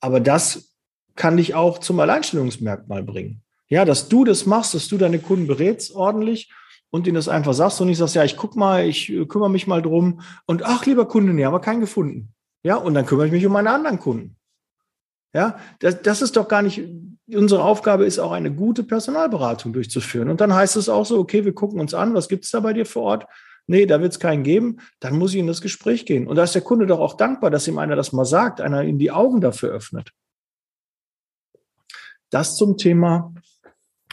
Aber 0.00 0.20
das 0.20 0.74
kann 1.14 1.36
dich 1.36 1.54
auch 1.54 1.78
zum 1.78 2.00
Alleinstellungsmerkmal 2.00 3.02
bringen. 3.02 3.42
Ja, 3.68 3.84
dass 3.84 4.08
du 4.08 4.24
das 4.24 4.46
machst, 4.46 4.74
dass 4.74 4.88
du 4.88 4.98
deine 4.98 5.18
Kunden 5.18 5.46
berätst 5.46 5.94
ordentlich 5.94 6.52
und 6.90 7.06
ihnen 7.06 7.14
das 7.14 7.28
einfach 7.28 7.54
sagst 7.54 7.80
und 7.80 7.86
nicht 7.86 7.98
sagst, 7.98 8.16
ja, 8.16 8.24
ich 8.24 8.36
guck 8.36 8.56
mal, 8.56 8.84
ich 8.84 9.10
äh, 9.10 9.26
kümmere 9.26 9.50
mich 9.50 9.66
mal 9.66 9.80
drum 9.80 10.20
und 10.46 10.64
ach, 10.64 10.84
lieber 10.84 11.06
Kunde, 11.06 11.32
nee, 11.32 11.44
aber 11.44 11.60
keinen 11.60 11.80
gefunden. 11.80 12.34
Ja, 12.64 12.76
und 12.76 12.94
dann 12.94 13.06
kümmere 13.06 13.26
ich 13.26 13.32
mich 13.32 13.46
um 13.46 13.52
meine 13.52 13.70
anderen 13.70 13.98
Kunden. 13.98 14.36
Ja, 15.32 15.58
das, 15.78 16.02
das 16.02 16.20
ist 16.20 16.36
doch 16.36 16.48
gar 16.48 16.62
nicht, 16.62 16.82
unsere 17.36 17.62
Aufgabe 17.62 18.04
ist 18.04 18.18
auch 18.18 18.32
eine 18.32 18.52
gute 18.52 18.82
Personalberatung 18.82 19.72
durchzuführen. 19.72 20.28
Und 20.28 20.40
dann 20.40 20.54
heißt 20.54 20.76
es 20.76 20.88
auch 20.88 21.06
so, 21.06 21.18
okay, 21.18 21.44
wir 21.44 21.54
gucken 21.54 21.80
uns 21.80 21.94
an, 21.94 22.14
was 22.14 22.28
gibt 22.28 22.44
es 22.44 22.50
da 22.50 22.60
bei 22.60 22.72
dir 22.72 22.86
vor 22.86 23.02
Ort? 23.02 23.26
Nee, 23.66 23.86
da 23.86 24.00
wird 24.00 24.12
es 24.12 24.18
keinen 24.18 24.42
geben, 24.42 24.78
dann 25.00 25.16
muss 25.16 25.32
ich 25.32 25.40
in 25.40 25.46
das 25.46 25.60
Gespräch 25.60 26.04
gehen. 26.04 26.26
Und 26.26 26.36
da 26.36 26.44
ist 26.44 26.54
der 26.54 26.62
Kunde 26.62 26.86
doch 26.86 26.98
auch 26.98 27.14
dankbar, 27.14 27.50
dass 27.50 27.68
ihm 27.68 27.78
einer 27.78 27.96
das 27.96 28.12
mal 28.12 28.24
sagt, 28.24 28.60
einer 28.60 28.82
ihm 28.82 28.98
die 28.98 29.12
Augen 29.12 29.40
dafür 29.40 29.70
öffnet. 29.70 30.12
Das 32.30 32.56
zum 32.56 32.76
Thema 32.76 33.32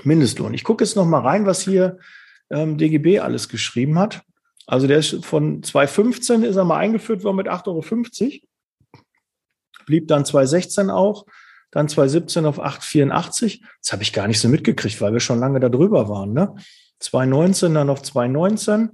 Mindestlohn. 0.04 0.54
Ich 0.54 0.64
gucke 0.64 0.84
jetzt 0.84 0.96
noch 0.96 1.06
mal 1.06 1.22
rein, 1.22 1.46
was 1.46 1.62
hier 1.62 1.98
ähm, 2.50 2.78
DGB 2.78 3.20
alles 3.20 3.50
geschrieben 3.50 3.98
hat. 3.98 4.22
Also 4.68 4.86
der 4.86 5.00
ist 5.00 5.26
von 5.26 5.64
2015 5.64 6.44
ist 6.44 6.56
er 6.56 6.64
mal 6.64 6.78
eingeführt 6.78 7.24
worden 7.24 7.38
mit 7.38 7.48
8,50 7.48 8.24
Euro. 8.24 9.04
Blieb 9.86 10.08
dann 10.08 10.26
2016 10.26 10.92
auch, 10.92 11.26
dann 11.72 11.88
2017 11.88 12.46
auf 12.46 12.60
8,84. 12.60 13.62
Das 13.82 13.94
habe 13.94 14.04
ich 14.04 14.14
gar 14.14 14.28
nicht 14.28 14.40
so 14.40 14.50
mitgekriegt, 14.50 15.00
weil 15.02 15.14
wir 15.14 15.20
schon 15.20 15.40
lange 15.40 15.60
da 15.60 15.70
drüber 15.70 16.10
waren. 16.10 16.34
Ne? 16.34 16.56
2019 17.00 17.74
dann 17.74 17.90
auf 17.90 18.02
2,19. 18.02 18.90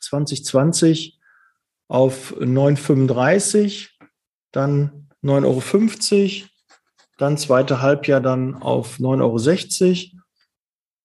2020 0.00 1.18
auf 1.88 2.34
9,35, 2.38 3.90
dann 4.52 5.08
9,50 5.22 6.42
Euro, 6.42 6.48
dann 7.18 7.38
zweite 7.38 7.80
Halbjahr 7.80 8.20
dann 8.20 8.54
auf 8.54 8.98
9,60 8.98 10.12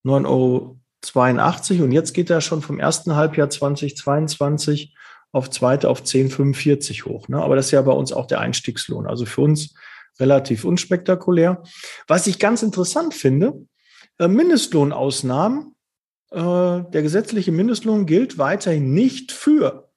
Euro, 0.05 0.77
9,82 1.03 1.75
Euro 1.75 1.83
und 1.83 1.91
jetzt 1.91 2.13
geht 2.13 2.29
er 2.29 2.41
schon 2.41 2.61
vom 2.61 2.79
ersten 2.79 3.15
Halbjahr 3.15 3.49
2022 3.49 4.95
auf 5.31 5.49
zweite 5.49 5.89
auf 5.89 6.01
10,45 6.01 7.05
hoch. 7.05 7.27
Ne? 7.27 7.41
Aber 7.41 7.55
das 7.55 7.67
ist 7.67 7.71
ja 7.71 7.81
bei 7.81 7.91
uns 7.91 8.11
auch 8.11 8.25
der 8.25 8.39
Einstiegslohn. 8.39 9.05
Also 9.05 9.25
für 9.25 9.41
uns 9.41 9.75
relativ 10.19 10.65
unspektakulär. 10.65 11.63
Was 12.07 12.27
ich 12.27 12.39
ganz 12.39 12.63
interessant 12.63 13.13
finde, 13.13 13.65
äh, 14.17 14.27
Mindestlohnausnahmen 14.27 15.75
äh, 16.31 16.37
der 16.83 17.01
gesetzliche 17.01 17.51
Mindestlohn 17.51 18.05
gilt 18.05 18.37
weiterhin 18.37 18.93
nicht 18.93 19.31
für. 19.31 19.89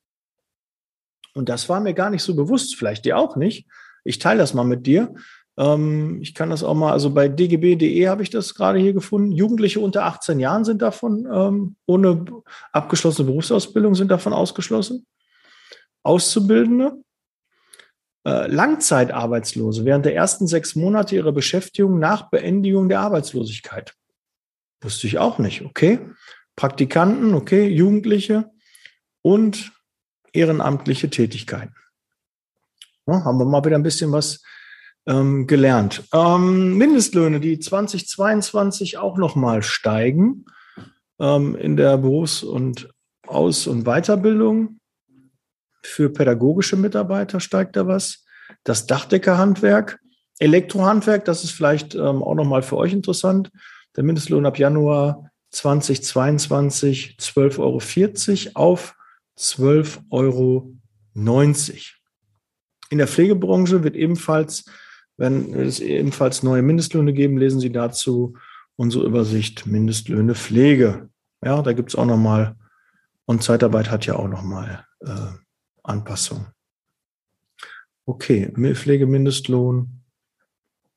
Und 1.34 1.48
das 1.48 1.68
war 1.68 1.80
mir 1.80 1.94
gar 1.94 2.10
nicht 2.10 2.22
so 2.22 2.34
bewusst, 2.34 2.76
vielleicht 2.76 3.04
dir 3.04 3.18
auch 3.18 3.36
nicht. 3.36 3.66
Ich 4.04 4.18
teile 4.18 4.38
das 4.38 4.54
mal 4.54 4.64
mit 4.64 4.86
dir. 4.86 5.14
Ähm, 5.58 6.20
ich 6.22 6.34
kann 6.34 6.50
das 6.50 6.62
auch 6.62 6.74
mal, 6.74 6.92
also 6.92 7.10
bei 7.10 7.28
dgb.de 7.28 8.08
habe 8.08 8.22
ich 8.22 8.30
das 8.30 8.54
gerade 8.54 8.78
hier 8.78 8.92
gefunden. 8.92 9.32
Jugendliche 9.32 9.80
unter 9.80 10.04
18 10.04 10.40
Jahren 10.40 10.64
sind 10.64 10.82
davon 10.82 11.28
ähm, 11.30 11.76
ohne 11.86 12.24
abgeschlossene 12.72 13.26
Berufsausbildung 13.26 13.94
sind 13.94 14.10
davon 14.10 14.32
ausgeschlossen. 14.32 15.06
Auszubildende, 16.02 17.02
Langzeitarbeitslose 18.30 19.84
während 19.84 20.04
der 20.04 20.14
ersten 20.14 20.46
sechs 20.46 20.76
Monate 20.76 21.16
ihrer 21.16 21.32
Beschäftigung 21.32 21.98
nach 21.98 22.30
Beendigung 22.30 22.88
der 22.88 23.00
Arbeitslosigkeit. 23.00 23.94
Wusste 24.80 25.06
ich 25.06 25.18
auch 25.18 25.38
nicht, 25.38 25.62
okay. 25.62 25.98
Praktikanten, 26.56 27.34
okay, 27.34 27.66
Jugendliche 27.68 28.50
und 29.22 29.72
ehrenamtliche 30.32 31.10
Tätigkeiten. 31.10 31.74
Ja, 33.06 33.24
haben 33.24 33.38
wir 33.38 33.44
mal 33.44 33.64
wieder 33.64 33.76
ein 33.76 33.82
bisschen 33.82 34.12
was 34.12 34.42
ähm, 35.06 35.46
gelernt. 35.46 36.04
Ähm, 36.12 36.76
Mindestlöhne, 36.76 37.40
die 37.40 37.58
2022 37.58 38.98
auch 38.98 39.16
nochmal 39.16 39.62
steigen 39.62 40.44
ähm, 41.18 41.56
in 41.56 41.76
der 41.76 41.98
Berufs- 41.98 42.42
und 42.42 42.88
Aus- 43.26 43.66
und 43.66 43.84
Weiterbildung. 43.84 44.78
Für 45.82 46.10
pädagogische 46.10 46.76
Mitarbeiter 46.76 47.40
steigt 47.40 47.76
da 47.76 47.86
was. 47.86 48.24
Das 48.64 48.86
Dachdeckerhandwerk, 48.86 49.98
Elektrohandwerk, 50.38 51.24
das 51.24 51.44
ist 51.44 51.52
vielleicht 51.52 51.94
ähm, 51.94 52.22
auch 52.22 52.34
nochmal 52.34 52.62
für 52.62 52.76
euch 52.76 52.92
interessant. 52.92 53.50
Der 53.96 54.04
Mindestlohn 54.04 54.46
ab 54.46 54.58
Januar 54.58 55.30
2022 55.50 57.16
12,40 57.20 57.58
Euro 57.58 58.52
auf 58.54 58.94
12,90 59.38 60.00
Euro. 60.10 60.72
In 62.90 62.98
der 62.98 63.08
Pflegebranche 63.08 63.84
wird 63.84 63.96
ebenfalls, 63.96 64.64
wenn 65.16 65.54
es 65.54 65.80
ebenfalls 65.80 66.42
neue 66.42 66.62
Mindestlöhne 66.62 67.12
geben, 67.12 67.38
lesen 67.38 67.60
Sie 67.60 67.72
dazu 67.72 68.36
unsere 68.76 69.04
Übersicht 69.04 69.66
Mindestlöhne 69.66 70.34
Pflege. 70.34 71.08
Ja, 71.44 71.62
da 71.62 71.72
gibt 71.72 71.90
es 71.90 71.96
auch 71.96 72.06
nochmal, 72.06 72.56
und 73.24 73.42
Zeitarbeit 73.42 73.90
hat 73.90 74.06
ja 74.06 74.16
auch 74.16 74.28
nochmal 74.28 74.86
äh, 75.00 75.32
Anpassungen. 75.82 76.48
Okay, 78.04 78.52
Pflegemindestlohn 78.74 80.02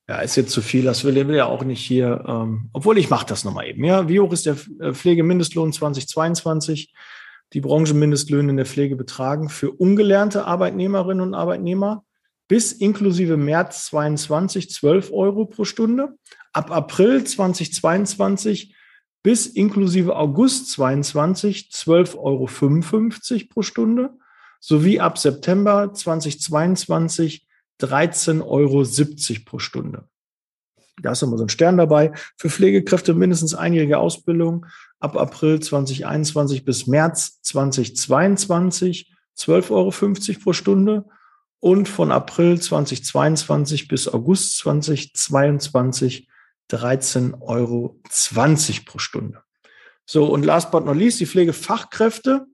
ja, 0.08 0.20
ist 0.20 0.36
jetzt 0.36 0.52
zu 0.52 0.62
viel, 0.62 0.84
das 0.84 1.04
will, 1.04 1.28
will 1.28 1.36
ja 1.36 1.46
auch 1.46 1.64
nicht 1.64 1.82
hier, 1.82 2.24
ähm, 2.28 2.70
obwohl 2.74 2.98
ich 3.00 3.10
mache 3.10 3.26
das 3.26 3.44
nochmal 3.44 3.68
eben. 3.68 3.84
Ja, 3.84 4.08
wie 4.08 4.20
hoch 4.20 4.32
ist 4.32 4.46
der 4.46 4.56
äh, 4.80 4.94
Pflegemindestlohn 4.94 5.74
2022? 5.74 6.94
Die 7.54 7.62
Branchenmindestlöhne 7.62 8.52
in 8.52 8.58
der 8.58 8.66
Pflege 8.66 8.96
betragen 8.96 9.50
für 9.50 9.72
ungelernte 9.72 10.46
Arbeitnehmerinnen 10.46 11.22
und 11.22 11.34
Arbeitnehmer 11.34 12.04
bis 12.48 12.72
inklusive 12.72 13.38
März 13.38 13.86
22 13.88 14.70
12 14.70 15.12
Euro 15.12 15.46
pro 15.46 15.64
Stunde. 15.64 16.18
Ab 16.54 16.72
April 16.72 17.24
2022 17.24 18.76
bis 19.24 19.48
inklusive 19.48 20.16
August 20.16 20.70
22 20.72 21.70
12,55 21.72 22.16
Euro 22.18 23.48
pro 23.50 23.62
Stunde 23.64 24.12
sowie 24.66 25.00
ab 25.00 25.20
September 25.20 25.94
2022 25.94 27.46
13,70 27.80 28.42
Euro 28.42 28.84
pro 29.46 29.60
Stunde. 29.60 30.06
Da 31.04 31.12
ist 31.12 31.22
immer 31.22 31.38
so 31.38 31.44
ein 31.44 31.50
Stern 31.50 31.78
dabei. 31.78 32.14
Für 32.36 32.50
Pflegekräfte 32.50 33.14
mindestens 33.14 33.54
einjährige 33.54 34.00
Ausbildung 34.00 34.66
ab 35.00 35.18
April 35.18 35.60
2021 35.60 36.66
bis 36.66 36.88
März 36.88 37.42
2022 37.44 39.14
12,50 39.38 39.70
Euro 39.70 40.40
pro 40.44 40.54
Stunde 40.54 41.06
und 41.60 41.88
von 41.88 42.12
April 42.12 42.60
2022 42.60 43.88
bis 43.88 44.08
August 44.08 44.58
2022 44.58 46.28
13,20 46.72 47.42
Euro 47.42 48.02
pro 48.86 48.98
Stunde. 48.98 49.44
So, 50.08 50.26
und 50.26 50.44
last 50.44 50.72
but 50.72 50.86
not 50.86 50.98
least, 50.98 51.20
die 51.20 51.28
Pflegefachkräfte 51.28 52.48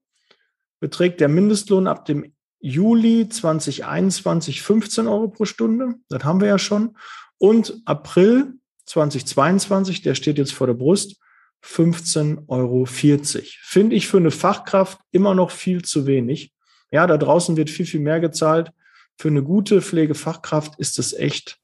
beträgt 0.81 1.21
der 1.21 1.29
Mindestlohn 1.29 1.87
ab 1.87 2.05
dem 2.05 2.33
Juli 2.59 3.29
2021 3.29 4.61
15 4.61 5.07
Euro 5.07 5.29
pro 5.29 5.45
Stunde. 5.45 5.95
Das 6.09 6.25
haben 6.25 6.41
wir 6.41 6.47
ja 6.47 6.59
schon. 6.59 6.97
Und 7.37 7.81
April 7.85 8.55
2022, 8.85 10.01
der 10.01 10.15
steht 10.15 10.37
jetzt 10.37 10.53
vor 10.53 10.67
der 10.67 10.73
Brust, 10.73 11.21
15,40 11.63 12.47
Euro. 12.47 12.85
Finde 12.85 13.95
ich 13.95 14.07
für 14.07 14.17
eine 14.17 14.31
Fachkraft 14.31 14.99
immer 15.11 15.33
noch 15.33 15.51
viel 15.51 15.83
zu 15.83 16.07
wenig. 16.07 16.53
Ja, 16.91 17.07
da 17.07 17.17
draußen 17.17 17.55
wird 17.55 17.69
viel, 17.69 17.85
viel 17.85 17.99
mehr 17.99 18.19
gezahlt. 18.19 18.71
Für 19.17 19.29
eine 19.29 19.43
gute 19.43 19.81
Pflegefachkraft 19.81 20.79
ist 20.79 20.99
es 20.99 21.13
echt 21.13 21.59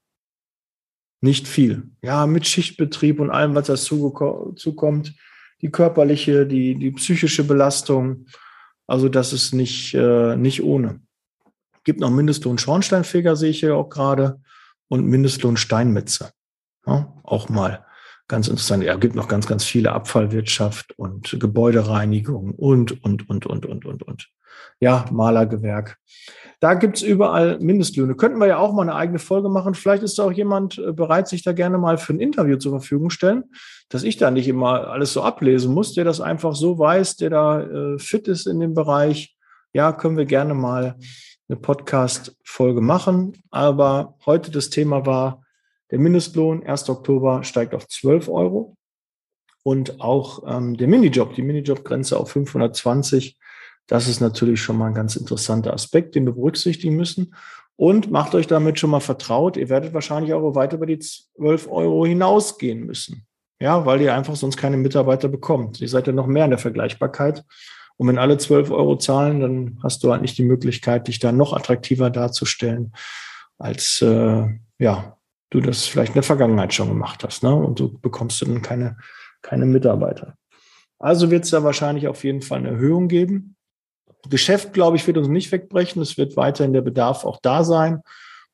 nicht 1.20 1.48
viel. 1.48 1.90
Ja, 2.02 2.26
mit 2.26 2.46
Schichtbetrieb 2.46 3.18
und 3.18 3.30
allem, 3.30 3.56
was 3.56 3.66
dazu 3.66 4.14
zukommt, 4.56 5.14
die 5.60 5.70
körperliche, 5.70 6.46
die, 6.46 6.76
die 6.76 6.92
psychische 6.92 7.42
Belastung, 7.42 8.26
also 8.88 9.08
das 9.08 9.32
ist 9.32 9.54
nicht, 9.54 9.94
äh, 9.94 10.34
nicht 10.36 10.64
ohne. 10.64 11.00
Gibt 11.84 12.00
noch 12.00 12.10
Mindestlohn 12.10 12.58
Schornsteinfeger, 12.58 13.36
sehe 13.36 13.50
ich 13.50 13.60
hier 13.60 13.76
auch 13.76 13.88
gerade, 13.88 14.40
und 14.88 15.06
Mindestlohn 15.06 15.56
Steinmetze. 15.56 16.32
Ja, 16.86 17.12
auch 17.22 17.48
mal 17.48 17.84
ganz 18.28 18.48
interessant. 18.48 18.84
Ja, 18.84 18.96
gibt 18.96 19.14
noch 19.14 19.28
ganz, 19.28 19.46
ganz 19.46 19.64
viele 19.64 19.92
Abfallwirtschaft 19.92 20.98
und 20.98 21.38
Gebäudereinigung 21.38 22.52
und, 22.52 23.02
und, 23.04 23.28
und, 23.28 23.46
und, 23.46 23.66
und, 23.66 23.84
und, 23.84 24.02
und. 24.02 24.28
Ja, 24.80 25.06
Malergewerk. 25.10 25.98
Da 26.60 26.74
gibt's 26.74 27.02
überall 27.02 27.58
Mindestlöhne. 27.60 28.16
Könnten 28.16 28.40
wir 28.40 28.48
ja 28.48 28.58
auch 28.58 28.72
mal 28.72 28.82
eine 28.82 28.96
eigene 28.96 29.20
Folge 29.20 29.48
machen. 29.48 29.74
Vielleicht 29.74 30.02
ist 30.02 30.18
da 30.18 30.24
auch 30.24 30.32
jemand 30.32 30.78
äh, 30.78 30.92
bereit, 30.92 31.28
sich 31.28 31.42
da 31.42 31.52
gerne 31.52 31.78
mal 31.78 31.98
für 31.98 32.14
ein 32.14 32.20
Interview 32.20 32.56
zur 32.56 32.72
Verfügung 32.72 33.10
stellen, 33.10 33.44
dass 33.88 34.02
ich 34.02 34.16
da 34.16 34.30
nicht 34.30 34.48
immer 34.48 34.88
alles 34.88 35.12
so 35.12 35.22
ablesen 35.22 35.72
muss, 35.72 35.94
der 35.94 36.04
das 36.04 36.20
einfach 36.20 36.56
so 36.56 36.78
weiß, 36.78 37.16
der 37.16 37.30
da 37.30 37.60
äh, 37.62 37.98
fit 37.98 38.26
ist 38.26 38.46
in 38.46 38.58
dem 38.58 38.74
Bereich. 38.74 39.36
Ja, 39.72 39.92
können 39.92 40.16
wir 40.16 40.24
gerne 40.24 40.54
mal 40.54 40.96
eine 41.48 41.58
Podcast-Folge 41.58 42.80
machen. 42.80 43.34
Aber 43.50 44.16
heute 44.26 44.50
das 44.50 44.70
Thema 44.70 45.06
war, 45.06 45.44
der 45.90 46.00
Mindestlohn 46.00 46.66
1. 46.66 46.88
Oktober 46.90 47.44
steigt 47.44 47.74
auf 47.74 47.86
12 47.86 48.28
Euro 48.28 48.76
und 49.62 50.00
auch 50.00 50.42
ähm, 50.46 50.76
der 50.76 50.88
Minijob, 50.88 51.34
die 51.34 51.42
Minijob-Grenze 51.42 52.18
auf 52.18 52.32
520 52.32 53.38
das 53.88 54.06
ist 54.06 54.20
natürlich 54.20 54.62
schon 54.62 54.76
mal 54.76 54.86
ein 54.86 54.94
ganz 54.94 55.16
interessanter 55.16 55.72
Aspekt, 55.72 56.14
den 56.14 56.26
wir 56.26 56.34
berücksichtigen 56.34 56.94
müssen. 56.94 57.34
Und 57.74 58.10
macht 58.10 58.34
euch 58.34 58.46
damit 58.46 58.78
schon 58.78 58.90
mal 58.90 59.00
vertraut. 59.00 59.56
Ihr 59.56 59.68
werdet 59.68 59.94
wahrscheinlich 59.94 60.34
auch 60.34 60.54
weiter 60.54 60.76
über 60.76 60.86
die 60.86 60.98
12 60.98 61.68
Euro 61.70 62.04
hinausgehen 62.04 62.84
müssen. 62.84 63.26
Ja, 63.60 63.86
weil 63.86 64.00
ihr 64.00 64.14
einfach 64.14 64.36
sonst 64.36 64.56
keine 64.56 64.76
Mitarbeiter 64.76 65.28
bekommt. 65.28 65.80
Ihr 65.80 65.88
seid 65.88 66.06
ja 66.06 66.12
noch 66.12 66.26
mehr 66.26 66.44
in 66.44 66.50
der 66.50 66.58
Vergleichbarkeit. 66.58 67.44
Und 67.96 68.08
wenn 68.08 68.18
alle 68.18 68.36
12 68.36 68.70
Euro 68.70 68.96
zahlen, 68.96 69.40
dann 69.40 69.78
hast 69.82 70.04
du 70.04 70.10
halt 70.10 70.22
nicht 70.22 70.38
die 70.38 70.44
Möglichkeit, 70.44 71.08
dich 71.08 71.18
da 71.18 71.32
noch 71.32 71.52
attraktiver 71.52 72.10
darzustellen, 72.10 72.92
als 73.58 74.02
äh, 74.02 74.48
ja, 74.78 75.16
du 75.50 75.60
das 75.60 75.86
vielleicht 75.86 76.10
in 76.10 76.14
der 76.14 76.22
Vergangenheit 76.22 76.74
schon 76.74 76.88
gemacht 76.88 77.24
hast. 77.24 77.42
Ne? 77.42 77.54
Und 77.54 77.78
so 77.78 77.88
bekommst 77.88 78.40
du 78.40 78.46
dann 78.46 78.62
keine, 78.62 78.96
keine 79.42 79.66
Mitarbeiter. 79.66 80.36
Also 80.98 81.30
wird 81.30 81.44
es 81.44 81.50
da 81.50 81.62
wahrscheinlich 81.62 82.08
auf 82.08 82.24
jeden 82.24 82.42
Fall 82.42 82.58
eine 82.58 82.70
Erhöhung 82.70 83.08
geben. 83.08 83.56
Geschäft, 84.28 84.72
glaube 84.72 84.96
ich, 84.96 85.06
wird 85.06 85.18
uns 85.18 85.28
nicht 85.28 85.52
wegbrechen. 85.52 86.02
Es 86.02 86.18
wird 86.18 86.36
weiterhin 86.36 86.72
der 86.72 86.82
Bedarf 86.82 87.24
auch 87.24 87.38
da 87.40 87.64
sein. 87.64 88.02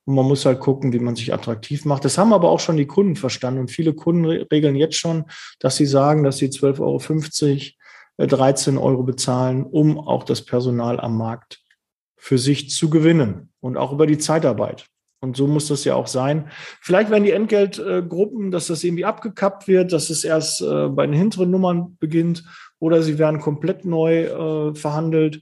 Und 0.04 0.16
man 0.16 0.26
muss 0.26 0.44
halt 0.44 0.61
gucken, 0.61 0.92
wie 0.92 0.99
man 0.99 1.16
sich 1.16 1.33
attraktiv 1.33 1.85
macht. 1.85 2.04
Das 2.04 2.18
haben 2.18 2.33
aber 2.33 2.50
auch 2.50 2.61
schon 2.61 2.76
die 2.76 2.87
Kunden 2.87 3.16
verstanden. 3.16 3.61
Und 3.61 3.71
viele 3.71 3.94
Kunden 3.94 4.26
regeln 4.26 4.76
jetzt 4.76 4.97
schon, 4.97 5.25
dass 5.61 5.76
sie 5.76 5.87
sagen, 5.87 6.25
dass 6.25 6.37
sie 6.37 6.49
12,50 6.49 7.75
Euro, 8.18 8.26
13 8.26 8.76
äh, 8.76 8.78
Euro 8.78 9.02
bezahlen, 9.02 9.64
um 9.64 9.99
auch 9.99 10.25
das 10.25 10.44
Personal 10.44 11.00
am 11.00 11.16
Markt 11.16 11.62
für 12.16 12.38
sich 12.38 12.71
zu 12.71 12.90
gewinnen 12.90 13.50
und 13.61 13.76
auch 13.76 13.92
über 13.92 14.06
die 14.06 14.18
Zeitarbeit. 14.18 14.87
Und 15.21 15.38
so 15.38 15.47
muss 15.47 15.68
das 15.68 15.85
ja 15.85 15.94
auch 15.94 16.06
sein. 16.06 16.50
Vielleicht 16.83 17.11
werden 17.11 17.25
die 17.25 17.30
Entgeltgruppen, 17.30 18.50
dass 18.50 18.66
das 18.66 18.85
irgendwie 18.85 19.06
abgekappt 19.06 19.66
wird, 19.66 19.92
dass 19.92 20.11
es 20.11 20.23
erst 20.23 20.61
äh, 20.61 20.88
bei 20.88 21.06
den 21.06 21.14
hinteren 21.14 21.50
Nummern 21.50 21.97
beginnt 21.99 22.44
oder 22.78 23.02
sie 23.02 23.18
werden 23.18 23.40
komplett 23.40 23.87
neu 23.87 24.25
äh, 24.25 24.75
verhandelt. 24.75 25.40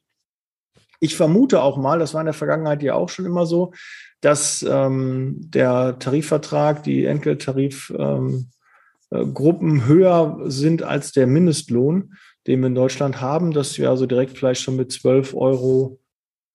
Ich 1.02 1.16
vermute 1.16 1.60
auch 1.62 1.76
mal, 1.78 1.98
das 1.98 2.14
war 2.14 2.20
in 2.20 2.26
der 2.26 2.32
Vergangenheit 2.32 2.80
ja 2.80 2.94
auch 2.94 3.08
schon 3.08 3.26
immer 3.26 3.44
so, 3.44 3.72
dass 4.20 4.62
ähm, 4.62 5.34
der 5.36 5.98
Tarifvertrag, 5.98 6.84
die 6.84 7.06
Entgelttarifgruppen 7.06 8.46
ähm, 9.10 9.80
äh, 9.80 9.84
höher 9.84 10.38
sind 10.44 10.84
als 10.84 11.10
der 11.10 11.26
Mindestlohn, 11.26 12.14
den 12.46 12.60
wir 12.60 12.68
in 12.68 12.76
Deutschland 12.76 13.20
haben, 13.20 13.50
dass 13.50 13.76
wir 13.78 13.90
also 13.90 14.06
direkt 14.06 14.38
vielleicht 14.38 14.60
schon 14.60 14.76
mit 14.76 14.92
12 14.92 15.34
Euro, 15.34 15.98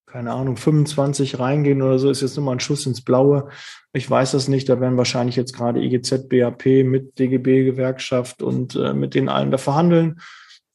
keine 0.06 0.32
Ahnung, 0.32 0.56
25 0.56 1.40
reingehen 1.40 1.82
oder 1.82 2.00
so, 2.00 2.10
ist 2.10 2.22
jetzt 2.22 2.38
nur 2.38 2.46
mal 2.46 2.54
ein 2.54 2.62
Schuss 2.62 2.86
ins 2.86 3.02
Blaue. 3.02 3.50
Ich 3.92 4.10
weiß 4.10 4.32
das 4.32 4.48
nicht, 4.48 4.70
da 4.70 4.80
werden 4.80 4.96
wahrscheinlich 4.96 5.36
jetzt 5.36 5.54
gerade 5.54 5.84
IGZ, 5.84 6.30
BAP 6.30 6.66
mit 6.86 7.20
DGB-Gewerkschaft 7.20 8.42
und 8.42 8.76
äh, 8.78 8.94
mit 8.94 9.14
den 9.14 9.28
allen 9.28 9.52
da 9.52 9.58
verhandeln 9.58 10.22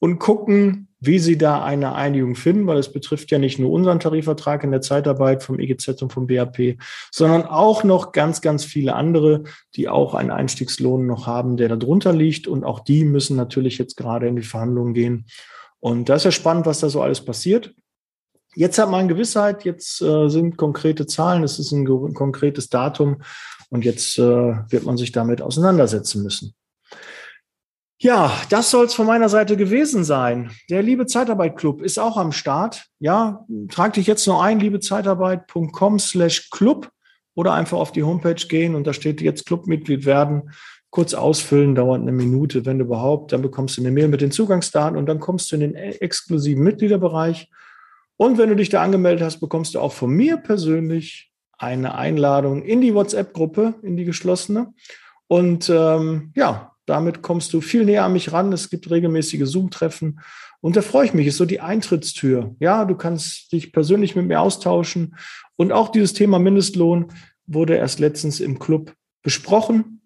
und 0.03 0.19
gucken, 0.19 0.89
wie 0.99 1.17
sie 1.17 1.37
da 1.37 1.63
eine 1.63 1.95
Einigung 1.95 2.35
finden, 2.35 2.67
weil 2.67 2.77
es 2.77 2.91
betrifft 2.91 3.31
ja 3.31 3.39
nicht 3.39 3.57
nur 3.57 3.71
unseren 3.71 4.01
Tarifvertrag 4.01 4.65
in 4.65 4.71
der 4.71 4.81
Zeitarbeit 4.81 5.43
vom 5.43 5.59
EGZ 5.59 6.01
und 6.01 6.11
vom 6.11 6.27
BAP, 6.27 6.77
sondern 7.09 7.45
auch 7.45 7.85
noch 7.85 8.11
ganz, 8.11 8.41
ganz 8.41 8.65
viele 8.65 8.95
andere, 8.95 9.45
die 9.77 9.87
auch 9.87 10.13
einen 10.13 10.29
Einstiegslohn 10.29 11.07
noch 11.07 11.25
haben, 11.25 11.55
der 11.55 11.73
darunter 11.73 12.11
liegt. 12.11 12.49
Und 12.49 12.65
auch 12.65 12.81
die 12.81 13.05
müssen 13.05 13.37
natürlich 13.37 13.77
jetzt 13.77 13.95
gerade 13.95 14.27
in 14.27 14.35
die 14.35 14.41
Verhandlungen 14.41 14.93
gehen. 14.93 15.25
Und 15.79 16.09
das 16.09 16.17
ist 16.17 16.25
ja 16.25 16.31
spannend, 16.31 16.65
was 16.65 16.81
da 16.81 16.89
so 16.89 17.01
alles 17.01 17.23
passiert. 17.23 17.73
Jetzt 18.55 18.79
hat 18.79 18.91
man 18.91 19.07
Gewissheit, 19.07 19.63
jetzt 19.63 20.01
äh, 20.01 20.27
sind 20.27 20.57
konkrete 20.57 21.07
Zahlen, 21.07 21.43
es 21.43 21.59
ist 21.59 21.71
ein, 21.71 21.85
konkretes 22.13 22.67
Datum 22.67 23.21
und 23.69 23.85
jetzt 23.85 24.19
äh, 24.19 24.21
wird 24.21 24.83
man 24.83 24.97
sich 24.97 25.13
damit 25.13 25.41
auseinandersetzen 25.41 26.23
müssen. 26.23 26.55
Ja, 28.03 28.33
das 28.49 28.69
soll 28.69 28.87
es 28.87 28.93
von 28.93 29.05
meiner 29.05 29.29
Seite 29.29 29.55
gewesen 29.55 30.03
sein. 30.03 30.51
Der 30.69 30.83
Liebe 30.83 31.05
Zeitarbeit 31.05 31.55
Club 31.55 31.81
ist 31.81 31.97
auch 31.97 32.17
am 32.17 32.33
Start. 32.33 32.87
Ja, 32.99 33.45
trag 33.69 33.93
dich 33.93 34.07
jetzt 34.07 34.27
nur 34.27 34.43
ein, 34.43 34.59
liebezeitarbeit.com 34.59 35.99
slash 35.99 36.49
Club 36.49 36.89
oder 37.33 37.53
einfach 37.53 37.77
auf 37.77 37.93
die 37.93 38.03
Homepage 38.03 38.45
gehen 38.49 38.75
und 38.75 38.85
da 38.85 38.91
steht 38.91 39.21
jetzt 39.21 39.45
Clubmitglied 39.45 40.05
werden. 40.05 40.51
Kurz 40.89 41.13
ausfüllen, 41.13 41.75
dauert 41.75 42.01
eine 42.01 42.11
Minute, 42.11 42.65
wenn 42.65 42.81
überhaupt. 42.81 43.31
Dann 43.31 43.41
bekommst 43.41 43.77
du 43.77 43.81
eine 43.81 43.91
Mail 43.91 44.09
mit 44.09 44.19
den 44.19 44.33
Zugangsdaten 44.33 44.97
und 44.97 45.05
dann 45.05 45.21
kommst 45.21 45.49
du 45.49 45.55
in 45.55 45.61
den 45.61 45.75
exklusiven 45.75 46.61
Mitgliederbereich. 46.61 47.49
Und 48.17 48.37
wenn 48.37 48.49
du 48.49 48.57
dich 48.57 48.67
da 48.67 48.83
angemeldet 48.83 49.23
hast, 49.23 49.39
bekommst 49.39 49.75
du 49.75 49.79
auch 49.79 49.93
von 49.93 50.09
mir 50.09 50.35
persönlich 50.35 51.31
eine 51.57 51.95
Einladung 51.95 52.63
in 52.63 52.81
die 52.81 52.93
WhatsApp-Gruppe, 52.93 53.75
in 53.81 53.95
die 53.95 54.03
geschlossene. 54.03 54.73
Und 55.27 55.69
ähm, 55.69 56.33
ja, 56.35 56.72
damit 56.85 57.21
kommst 57.21 57.53
du 57.53 57.61
viel 57.61 57.85
näher 57.85 58.05
an 58.05 58.13
mich 58.13 58.31
ran. 58.31 58.51
Es 58.51 58.69
gibt 58.69 58.89
regelmäßige 58.89 59.45
Zoom-Treffen. 59.45 60.19
Und 60.61 60.75
da 60.75 60.81
freue 60.81 61.05
ich 61.05 61.13
mich, 61.13 61.27
ist 61.27 61.37
so 61.37 61.45
die 61.45 61.59
Eintrittstür. 61.59 62.55
Ja, 62.59 62.85
du 62.85 62.95
kannst 62.95 63.51
dich 63.51 63.71
persönlich 63.71 64.15
mit 64.15 64.27
mir 64.27 64.41
austauschen. 64.41 65.15
Und 65.55 65.71
auch 65.71 65.89
dieses 65.89 66.13
Thema 66.13 66.39
Mindestlohn 66.39 67.07
wurde 67.45 67.75
erst 67.75 67.99
letztens 67.99 68.39
im 68.39 68.59
Club 68.59 68.93
besprochen. 69.23 70.01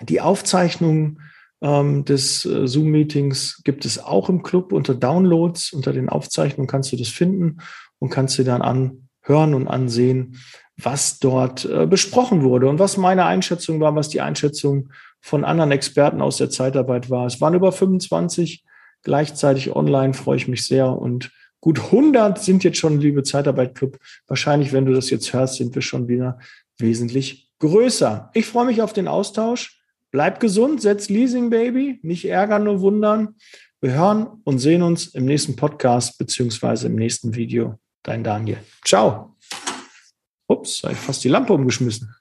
Die 0.00 0.20
Aufzeichnungen 0.20 1.20
ähm, 1.60 2.04
des 2.04 2.44
äh, 2.44 2.66
Zoom-Meetings 2.66 3.62
gibt 3.64 3.84
es 3.84 3.98
auch 3.98 4.28
im 4.28 4.42
Club 4.42 4.72
unter 4.72 4.94
Downloads. 4.94 5.72
Unter 5.72 5.92
den 5.92 6.08
Aufzeichnungen 6.08 6.68
kannst 6.68 6.92
du 6.92 6.96
das 6.96 7.08
finden 7.08 7.58
und 7.98 8.10
kannst 8.10 8.38
dir 8.38 8.44
dann 8.44 8.62
anhören 8.62 9.54
und 9.54 9.68
ansehen, 9.68 10.38
was 10.76 11.18
dort 11.18 11.64
äh, 11.64 11.86
besprochen 11.86 12.42
wurde 12.42 12.68
und 12.68 12.78
was 12.78 12.96
meine 12.96 13.24
Einschätzung 13.24 13.80
war, 13.80 13.94
was 13.94 14.08
die 14.08 14.20
Einschätzung 14.20 14.90
von 15.22 15.44
anderen 15.44 15.70
Experten 15.70 16.20
aus 16.20 16.36
der 16.36 16.50
Zeitarbeit 16.50 17.08
war. 17.08 17.26
Es 17.26 17.40
waren 17.40 17.54
über 17.54 17.72
25 17.72 18.64
gleichzeitig 19.02 19.74
online, 19.74 20.14
freue 20.14 20.36
ich 20.36 20.48
mich 20.48 20.66
sehr. 20.66 20.88
Und 20.88 21.30
gut 21.60 21.78
100 21.78 22.38
sind 22.38 22.64
jetzt 22.64 22.78
schon, 22.78 23.00
liebe 23.00 23.22
Zeitarbeit 23.22 23.74
Club. 23.74 23.98
Wahrscheinlich, 24.26 24.72
wenn 24.72 24.84
du 24.84 24.92
das 24.92 25.10
jetzt 25.10 25.32
hörst, 25.32 25.56
sind 25.56 25.74
wir 25.74 25.82
schon 25.82 26.08
wieder 26.08 26.38
wesentlich 26.78 27.50
größer. 27.60 28.30
Ich 28.34 28.46
freue 28.46 28.66
mich 28.66 28.82
auf 28.82 28.92
den 28.92 29.08
Austausch. 29.08 29.80
Bleib 30.10 30.40
gesund, 30.40 30.82
setz 30.82 31.08
Leasing 31.08 31.48
Baby, 31.48 31.98
nicht 32.02 32.26
ärgern, 32.26 32.64
nur 32.64 32.80
wundern. 32.80 33.36
Wir 33.80 33.94
hören 33.94 34.26
und 34.44 34.58
sehen 34.58 34.82
uns 34.82 35.06
im 35.06 35.24
nächsten 35.24 35.56
Podcast 35.56 36.18
beziehungsweise 36.18 36.88
im 36.88 36.96
nächsten 36.96 37.34
Video. 37.34 37.78
Dein 38.02 38.22
Daniel. 38.22 38.58
Ciao. 38.84 39.36
Ups, 40.48 40.82
habe 40.82 40.92
ich 40.92 40.98
fast 40.98 41.24
die 41.24 41.28
Lampe 41.28 41.52
umgeschmissen. 41.52 42.14